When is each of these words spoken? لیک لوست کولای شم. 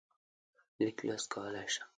لیک 0.83 0.97
لوست 1.07 1.27
کولای 1.33 1.67
شم. 1.73 1.87